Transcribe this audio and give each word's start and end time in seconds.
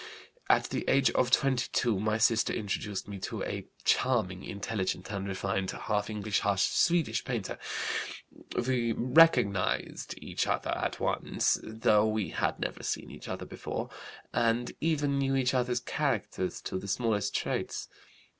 "At 0.49 0.71
the 0.71 0.83
age 0.89 1.11
of 1.11 1.29
22 1.29 1.99
my 1.99 2.17
sister 2.17 2.51
introduced 2.51 3.07
me 3.07 3.19
to 3.19 3.43
a 3.43 3.67
charming, 3.85 4.43
intelligent 4.43 5.11
and 5.11 5.27
refined, 5.27 5.69
half 5.69 6.09
English, 6.09 6.39
half 6.39 6.57
Swedish 6.59 7.23
painter. 7.23 7.59
We 8.67 8.93
'recognized' 8.93 10.15
each 10.17 10.47
other 10.47 10.71
at 10.75 10.99
once, 10.99 11.59
though 11.61 12.07
we 12.07 12.29
had 12.29 12.59
never 12.59 12.81
seen 12.81 13.11
each 13.11 13.27
other 13.27 13.45
before, 13.45 13.91
and 14.33 14.71
even 14.81 15.19
knew 15.19 15.35
each 15.35 15.53
other's 15.53 15.81
characters 15.81 16.61
to 16.61 16.79
the 16.79 16.87
smallest 16.87 17.35
traits. 17.35 17.87